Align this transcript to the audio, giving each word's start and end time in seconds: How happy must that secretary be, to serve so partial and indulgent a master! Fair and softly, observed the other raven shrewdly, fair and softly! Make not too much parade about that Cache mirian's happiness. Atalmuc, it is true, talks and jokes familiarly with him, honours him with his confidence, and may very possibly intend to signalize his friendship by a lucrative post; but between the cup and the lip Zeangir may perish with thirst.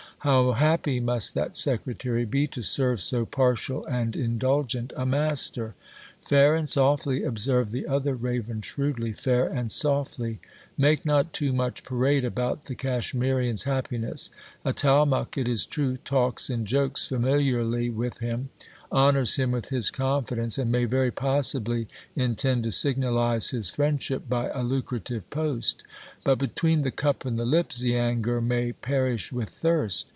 How 0.23 0.51
happy 0.51 0.99
must 0.99 1.33
that 1.33 1.55
secretary 1.57 2.25
be, 2.25 2.45
to 2.49 2.61
serve 2.61 3.01
so 3.01 3.25
partial 3.25 3.87
and 3.87 4.15
indulgent 4.15 4.93
a 4.95 5.03
master! 5.03 5.73
Fair 6.21 6.53
and 6.53 6.69
softly, 6.69 7.23
observed 7.23 7.71
the 7.71 7.87
other 7.87 8.13
raven 8.13 8.61
shrewdly, 8.61 9.13
fair 9.13 9.47
and 9.47 9.71
softly! 9.71 10.39
Make 10.77 11.07
not 11.07 11.33
too 11.33 11.53
much 11.53 11.83
parade 11.83 12.23
about 12.23 12.65
that 12.65 12.77
Cache 12.77 13.15
mirian's 13.15 13.63
happiness. 13.63 14.29
Atalmuc, 14.63 15.39
it 15.39 15.47
is 15.47 15.65
true, 15.65 15.97
talks 15.97 16.51
and 16.51 16.67
jokes 16.67 17.07
familiarly 17.07 17.89
with 17.89 18.19
him, 18.19 18.49
honours 18.91 19.37
him 19.37 19.49
with 19.49 19.69
his 19.69 19.89
confidence, 19.89 20.59
and 20.59 20.71
may 20.71 20.85
very 20.85 21.11
possibly 21.11 21.87
intend 22.15 22.61
to 22.65 22.71
signalize 22.71 23.49
his 23.49 23.71
friendship 23.71 24.29
by 24.29 24.49
a 24.49 24.61
lucrative 24.63 25.27
post; 25.31 25.81
but 26.23 26.37
between 26.37 26.83
the 26.83 26.91
cup 26.91 27.25
and 27.25 27.39
the 27.39 27.45
lip 27.45 27.71
Zeangir 27.73 28.41
may 28.41 28.71
perish 28.73 29.31
with 29.31 29.49
thirst. 29.49 30.07